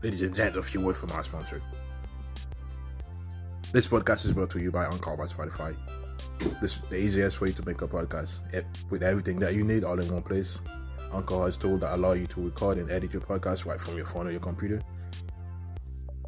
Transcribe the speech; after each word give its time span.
Ladies 0.00 0.22
and 0.22 0.32
gents, 0.32 0.56
a 0.56 0.62
few 0.62 0.80
words 0.80 1.00
from 1.00 1.10
our 1.10 1.24
sponsor. 1.24 1.60
This 3.72 3.88
podcast 3.88 4.26
is 4.26 4.32
brought 4.32 4.48
to 4.50 4.60
you 4.60 4.70
by 4.70 4.84
Anchor 4.84 5.16
by 5.16 5.24
Spotify. 5.24 5.74
This 6.60 6.76
is 6.76 6.82
the 6.88 6.96
easiest 6.96 7.40
way 7.40 7.50
to 7.50 7.66
make 7.66 7.82
a 7.82 7.88
podcast 7.88 8.42
with 8.90 9.02
everything 9.02 9.40
that 9.40 9.54
you 9.54 9.64
need 9.64 9.82
all 9.82 9.98
in 9.98 10.12
one 10.12 10.22
place. 10.22 10.60
Anchor 11.12 11.42
has 11.42 11.56
tools 11.56 11.80
that 11.80 11.96
allow 11.96 12.12
you 12.12 12.28
to 12.28 12.40
record 12.40 12.78
and 12.78 12.88
edit 12.92 13.12
your 13.12 13.22
podcast 13.22 13.66
right 13.66 13.80
from 13.80 13.96
your 13.96 14.06
phone 14.06 14.28
or 14.28 14.30
your 14.30 14.38
computer. 14.38 14.80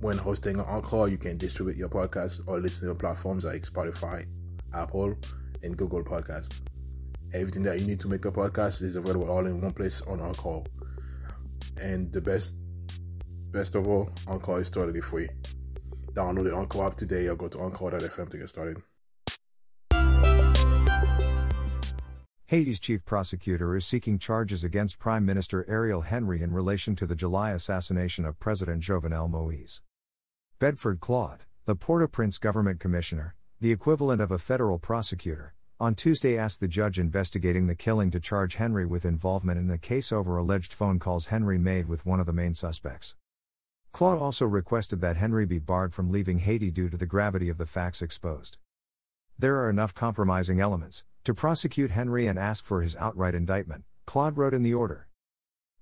When 0.01 0.19
hosting 0.19 0.59
on 0.59 0.67
Anchor, 0.67 1.07
you 1.07 1.17
can 1.17 1.39
distribute 1.39 1.77
your 1.77 1.89
podcast 1.89 2.41
or 2.49 2.59
listen 2.59 2.89
to 2.89 2.95
platforms 2.97 3.45
like 3.45 3.63
Spotify, 3.63 4.27
Apple, 4.75 5.15
and 5.63 5.77
Google 5.77 6.03
Podcast. 6.03 6.61
Everything 7.33 7.63
that 7.63 7.79
you 7.79 7.87
need 7.87 8.01
to 8.01 8.09
make 8.09 8.25
a 8.25 8.33
podcast 8.33 8.83
is 8.83 8.97
available 8.97 9.31
all 9.31 9.47
in 9.47 9.61
one 9.61 9.73
place 9.73 10.03
on 10.03 10.21
Anchor. 10.21 10.63
And 11.81 12.13
the 12.13 12.21
best 12.21 12.57
best 13.53 13.75
of 13.75 13.87
all, 13.87 14.11
Anchor 14.29 14.61
is 14.61 14.71
totally 14.71 15.01
free. 15.01 15.29
Download 16.13 16.51
the 16.51 16.57
Anchor 16.57 16.87
app 16.87 16.95
today 16.95 17.29
or 17.29 17.37
go 17.37 17.49
to 17.49 17.61
Anchor.fm 17.61 18.29
to 18.29 18.39
get 18.39 18.49
started. 18.49 18.83
Haiti's 22.47 22.81
chief 22.81 23.05
prosecutor 23.05 23.77
is 23.77 23.87
seeking 23.87 24.19
charges 24.19 24.65
against 24.65 24.99
Prime 24.99 25.25
Minister 25.25 25.65
Ariel 25.69 26.01
Henry 26.01 26.43
in 26.43 26.53
relation 26.53 26.97
to 26.97 27.07
the 27.07 27.15
July 27.15 27.53
assassination 27.53 28.25
of 28.25 28.41
President 28.41 28.83
Jovenel 28.83 29.31
Moise. 29.31 29.83
Bed-Ford 30.59 30.99
Claude, 30.99 31.45
the 31.67 31.77
Port 31.77 32.03
au 32.03 32.09
Prince 32.09 32.39
government 32.39 32.81
commissioner, 32.81 33.37
the 33.61 33.71
equivalent 33.71 34.21
of 34.21 34.33
a 34.33 34.39
federal 34.39 34.81
prosecutor, 34.81 35.55
on 35.79 35.95
Tuesday 35.95 36.37
asked 36.37 36.59
the 36.59 36.67
judge 36.67 36.99
investigating 36.99 37.69
the 37.69 37.77
killing 37.77 38.11
to 38.11 38.19
charge 38.19 38.57
Henry 38.57 38.85
with 38.85 39.05
involvement 39.05 39.57
in 39.57 39.69
the 39.69 39.79
case 39.79 40.11
over 40.11 40.37
alleged 40.37 40.73
phone 40.73 40.99
calls 40.99 41.27
Henry 41.27 41.57
made 41.57 41.87
with 41.87 42.05
one 42.05 42.19
of 42.19 42.27
the 42.27 42.33
main 42.33 42.55
suspects. 42.55 43.15
Claude 43.93 44.19
also 44.19 44.47
requested 44.47 45.01
that 45.01 45.17
Henry 45.17 45.45
be 45.45 45.59
barred 45.59 45.93
from 45.93 46.11
leaving 46.11 46.39
Haiti 46.39 46.71
due 46.71 46.89
to 46.89 46.97
the 46.97 47.07
gravity 47.07 47.49
of 47.49 47.59
the 47.59 47.67
facts 47.67 48.03
exposed. 48.03 48.59
There 49.39 49.57
are 49.57 49.71
enough 49.71 49.95
compromising 49.95 50.61
elements, 50.61 51.05
to 51.25 51.35
prosecute 51.35 51.91
Henry 51.91 52.27
and 52.27 52.39
ask 52.39 52.65
for 52.65 52.83
his 52.83 52.97
outright 52.97 53.35
indictment, 53.35 53.85
Claude 54.07 54.37
wrote 54.37 54.55
in 54.55 54.63
the 54.63 54.75
order. 54.75 55.09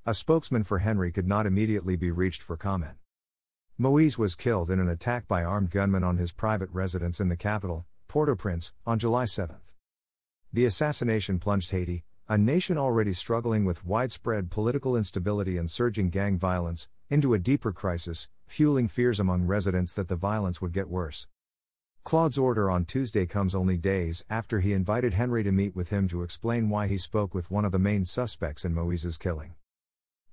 A 0.06 0.14
spokesman 0.14 0.64
for 0.64 0.79
Henry 0.79 1.12
could 1.12 1.29
not 1.29 1.47
immediately 1.47 1.97
be 1.97 2.11
reached 2.11 2.42
for 2.42 2.56
comment. 2.56 2.97
Moise 3.77 4.19
was 4.19 4.34
killed 4.34 4.70
in 4.70 4.81
an 4.81 4.89
attack 4.89 5.29
by 5.29 5.45
armed 5.45 5.70
gunmen 5.70 6.03
on 6.03 6.17
his 6.17 6.33
private 6.33 6.70
residence 6.73 7.20
in 7.20 7.29
the 7.29 7.36
capital, 7.36 7.86
Port 8.09 8.29
au 8.29 8.34
Prince, 8.34 8.73
on 8.86 8.98
July 8.98 9.27
7. 9.27 9.56
The 10.53 10.64
assassination 10.64 11.39
plunged 11.39 11.70
Haiti, 11.70 12.05
a 12.29 12.39
nation 12.39 12.79
already 12.79 13.12
struggling 13.12 13.64
with 13.64 13.84
widespread 13.84 14.51
political 14.51 14.97
instability 14.97 15.56
and 15.56 15.70
surging 15.70 16.11
gang 16.11 16.39
violence, 16.39 16.89
into 17.11 17.33
a 17.33 17.39
deeper 17.39 17.73
crisis, 17.73 18.28
fueling 18.47 18.87
fears 18.87 19.19
among 19.19 19.47
residents 19.47 19.95
that 19.95 20.09
the 20.09 20.17
violence 20.17 20.61
would 20.61 20.73
get 20.73 20.89
worse. 20.89 21.27
Claude's 22.05 22.39
order 22.39 22.70
on 22.70 22.84
Tuesday 22.84 23.27
comes 23.27 23.55
only 23.55 23.77
days 23.77 24.25
after 24.28 24.61
he 24.61 24.73
invited 24.73 25.14
Henry 25.14 25.42
to 25.42 25.53
meet 25.53 25.75
with 25.75 25.91
him 25.91 26.09
to 26.09 26.23
explain 26.23 26.69
why 26.69 26.86
he 26.86 26.98
spoke 26.98 27.34
with 27.34 27.51
one 27.51 27.64
of 27.64 27.73
the 27.73 27.79
main 27.79 28.05
suspects 28.05 28.64
in 28.64 28.75
Moise's 28.75 29.19
killing. 29.19 29.55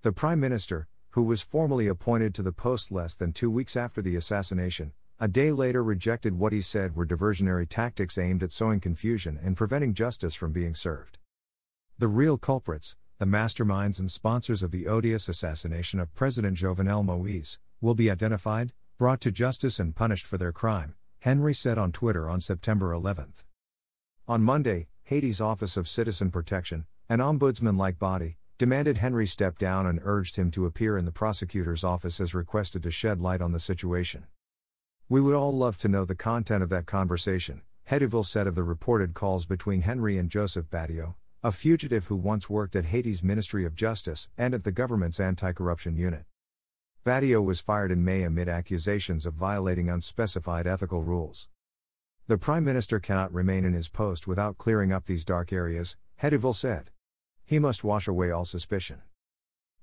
The 0.02 0.12
Prime 0.12 0.40
Minister, 0.40 0.88
who 1.12 1.24
was 1.24 1.42
formally 1.42 1.88
appointed 1.88 2.36
to 2.36 2.44
the 2.44 2.52
post 2.52 2.92
less 2.92 3.16
than 3.16 3.32
two 3.32 3.50
weeks 3.50 3.76
after 3.76 4.02
the 4.02 4.16
assassination, 4.16 4.92
a 5.18 5.30
day 5.30 5.52
later 5.52 5.82
rejected 5.82 6.38
what 6.38 6.52
he 6.52 6.62
said 6.62 6.94
were 6.94 7.06
diversionary 7.06 7.66
tactics 7.68 8.18
aimed 8.18 8.44
at 8.44 8.52
sowing 8.52 8.82
confusion 8.82 9.40
and 9.42 9.56
preventing 9.56 9.94
justice 9.94 10.36
from 10.36 10.52
being 10.52 10.76
served. 10.76 11.20
The 11.98 12.10
real 12.10 12.38
culprits, 12.38 12.98
the 13.18 13.26
masterminds 13.26 13.98
and 13.98 14.12
sponsors 14.12 14.62
of 14.62 14.72
the 14.72 14.88
odious 14.88 15.30
assassination 15.30 16.02
of 16.02 16.14
President 16.16 16.58
Jovenel 16.58 17.06
Moise, 17.06 17.60
will 17.80 17.96
be 17.96 18.12
identified, 18.12 18.74
brought 18.98 19.22
to 19.22 19.32
justice, 19.32 19.80
and 19.80 19.96
punished 19.96 20.26
for 20.26 20.38
their 20.38 20.52
crime, 20.52 20.96
Henry 21.20 21.54
said 21.54 21.78
on 21.78 21.94
Twitter 21.94 22.30
on 22.30 22.42
September 22.42 22.92
11. 22.92 23.34
On 24.28 24.42
Monday, 24.42 24.88
Haiti's 25.04 25.40
Office 25.40 25.78
of 25.78 25.88
Citizen 25.88 26.30
Protection, 26.30 26.86
an 27.08 27.20
ombudsman 27.20 27.78
like 27.78 28.00
body, 28.00 28.38
demanded 28.58 28.98
Henry 28.98 29.28
step 29.28 29.58
down 29.58 29.86
and 29.86 30.00
urged 30.04 30.36
him 30.36 30.52
to 30.52 30.66
appear 30.66 30.98
in 30.98 31.06
the 31.06 31.12
prosecutor's 31.12 31.84
office 31.84 32.20
as 32.20 32.34
requested 32.34 32.84
to 32.84 32.92
shed 32.92 33.22
light 33.22 33.42
on 33.42 33.54
the 33.54 33.60
situation. 33.60 34.26
We 35.08 35.22
would 35.22 35.36
all 35.36 35.54
love 35.54 35.78
to 35.80 35.88
know 35.88 36.04
the 36.04 36.16
content 36.16 36.64
of 36.64 36.70
that 36.70 36.86
conversation, 36.86 37.62
Hédouville 37.90 38.26
said 38.26 38.48
of 38.48 38.56
the 38.56 38.64
reported 38.64 39.14
calls 39.14 39.46
between 39.46 39.82
Henry 39.82 40.18
and 40.18 40.30
Joseph 40.30 40.70
Badio, 40.70 41.16
a 41.46 41.52
fugitive 41.52 42.08
who 42.08 42.16
once 42.16 42.50
worked 42.50 42.76
at 42.76 42.86
Haiti's 42.86 43.22
Ministry 43.22 43.66
of 43.66 43.76
Justice 43.76 44.30
and 44.36 44.56
at 44.56 44.64
the 44.64 44.72
government's 44.72 45.20
anti 45.20 45.52
corruption 45.54 45.96
unit. 45.96 46.26
Badio 47.06 47.46
was 47.46 47.62
fired 47.62 47.92
in 47.92 48.04
May 48.04 48.24
amid 48.24 48.50
accusations 48.50 49.28
of 49.28 49.36
violating 49.36 49.88
unspecified 49.88 50.66
ethical 50.66 51.04
rules. 51.04 51.48
The 52.26 52.40
Prime 52.40 52.64
Minister 52.64 53.00
cannot 53.00 53.32
remain 53.32 53.64
in 53.64 53.74
his 53.74 53.90
post 53.90 54.26
without 54.26 54.58
clearing 54.58 54.92
up 54.92 55.06
these 55.06 55.24
dark 55.24 55.54
areas, 55.54 55.98
Hédouville 56.20 56.56
said. 56.56 56.90
He 57.46 57.60
must 57.60 57.84
wash 57.84 58.08
away 58.08 58.32
all 58.32 58.46
suspicion. 58.46 59.04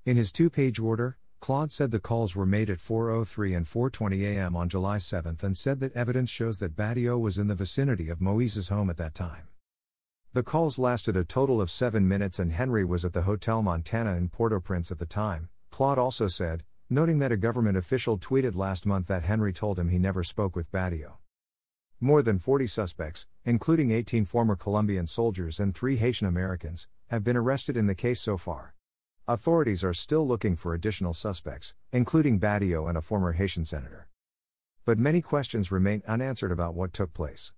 In 0.03 0.17
his 0.17 0.33
two 0.33 0.49
page 0.49 0.79
order, 0.79 1.17
Claude 1.39 1.71
said 1.71 1.91
the 1.91 1.99
calls 2.01 2.35
were 2.35 2.45
made 2.45 2.69
at 2.69 2.79
4.03 2.79 3.55
and 3.55 3.65
4.20 3.65 4.21
am 4.21 4.57
on 4.57 4.67
July 4.67 4.97
7 4.97 5.37
and 5.41 5.55
said 5.55 5.79
that 5.79 5.95
evidence 5.95 6.29
shows 6.29 6.59
that 6.59 6.75
Badio 6.75 7.17
was 7.17 7.37
in 7.37 7.47
the 7.47 7.55
vicinity 7.55 8.09
of 8.09 8.19
Moise's 8.19 8.67
home 8.67 8.89
at 8.89 8.97
that 8.97 9.15
time. 9.15 9.47
The 10.33 10.41
calls 10.41 10.79
lasted 10.79 11.15
a 11.15 11.23
total 11.23 11.61
of 11.61 11.69
seven 11.69 12.07
minutes 12.07 12.39
and 12.39 12.51
Henry 12.51 12.83
was 12.83 13.05
at 13.05 13.13
the 13.13 13.21
Hotel 13.21 13.61
Montana 13.61 14.15
in 14.15 14.29
Port 14.29 14.51
au 14.51 14.59
Prince 14.59 14.91
at 14.91 14.97
the 14.97 15.05
time, 15.05 15.49
Claude 15.69 15.99
also 15.99 16.25
said, 16.25 16.63
noting 16.89 17.19
that 17.19 17.31
a 17.31 17.37
government 17.37 17.77
official 17.77 18.17
tweeted 18.17 18.55
last 18.55 18.87
month 18.87 19.05
that 19.05 19.25
Henry 19.25 19.53
told 19.53 19.77
him 19.77 19.89
he 19.89 19.99
never 19.99 20.23
spoke 20.23 20.55
with 20.55 20.71
Badio. 20.71 21.17
More 21.99 22.23
than 22.23 22.39
40 22.39 22.65
suspects, 22.65 23.27
including 23.45 23.91
18 23.91 24.25
former 24.25 24.55
Colombian 24.55 25.05
soldiers 25.05 25.59
and 25.59 25.75
three 25.75 25.97
Haitian 25.97 26.25
Americans, 26.25 26.87
have 27.11 27.23
been 27.23 27.37
arrested 27.37 27.77
in 27.77 27.85
the 27.85 27.93
case 27.93 28.19
so 28.19 28.35
far. 28.35 28.73
Authorities 29.27 29.83
are 29.83 29.93
still 29.93 30.27
looking 30.27 30.55
for 30.55 30.73
additional 30.73 31.13
suspects, 31.13 31.75
including 31.91 32.39
Badio 32.39 32.89
and 32.89 32.97
a 32.97 33.03
former 33.03 33.33
Haitian 33.33 33.65
senator. 33.65 34.07
But 34.83 34.97
many 34.97 35.21
questions 35.21 35.71
remain 35.71 36.01
unanswered 36.07 36.51
about 36.51 36.73
what 36.73 36.91
took 36.91 37.13
place. 37.13 37.53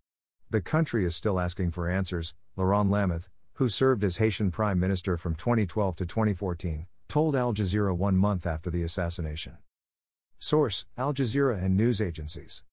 The 0.49 0.59
country 0.59 1.05
is 1.05 1.15
still 1.15 1.39
asking 1.39 1.71
for 1.71 1.89
answers, 1.89 2.35
Laurent 2.57 2.89
Lamothe, 2.89 3.27
who 3.55 3.67
served 3.67 4.03
as 4.03 4.17
Haitian 4.17 4.49
Prime 4.49 4.79
Minister 4.79 5.17
from 5.17 5.35
2012 5.35 5.95
to 5.97 6.05
2014, 6.05 6.87
told 7.09 7.35
Al 7.35 7.53
Jazeera 7.53 7.95
one 7.95 8.15
month 8.15 8.45
after 8.45 8.69
the 8.69 8.83
assassination. 8.83 9.57
Source 10.39 10.85
Al 10.97 11.13
Jazeera 11.13 11.61
and 11.61 11.75
news 11.75 12.01
agencies. 12.01 12.63